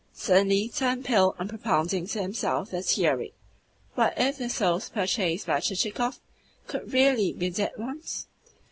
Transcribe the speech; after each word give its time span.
suddenly 0.13 0.67
turned 0.67 1.05
pale 1.05 1.35
on 1.37 1.47
propounding 1.47 2.07
to 2.07 2.19
himself 2.19 2.71
the 2.71 2.81
theory. 2.81 3.33
"What 3.93 4.15
if 4.17 4.39
the 4.39 4.49
souls 4.49 4.89
purchased 4.89 5.45
by 5.45 5.59
Chichikov 5.59 6.19
should 6.67 6.91
REALLY 6.91 7.33
be 7.33 7.51
dead 7.51 7.73
ones?" 7.77 8.25